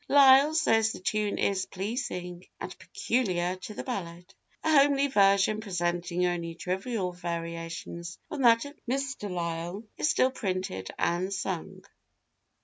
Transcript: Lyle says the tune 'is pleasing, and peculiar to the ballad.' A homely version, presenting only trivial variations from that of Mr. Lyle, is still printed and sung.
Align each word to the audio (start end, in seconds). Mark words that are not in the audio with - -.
Lyle 0.07 0.55
says 0.55 0.93
the 0.93 0.99
tune 0.99 1.37
'is 1.37 1.67
pleasing, 1.67 2.47
and 2.59 2.75
peculiar 2.79 3.55
to 3.57 3.75
the 3.75 3.83
ballad.' 3.83 4.33
A 4.63 4.71
homely 4.71 5.05
version, 5.05 5.59
presenting 5.59 6.25
only 6.25 6.55
trivial 6.55 7.11
variations 7.11 8.17
from 8.27 8.41
that 8.41 8.65
of 8.65 8.73
Mr. 8.89 9.29
Lyle, 9.29 9.83
is 9.97 10.09
still 10.09 10.31
printed 10.31 10.89
and 10.97 11.31
sung. 11.31 11.83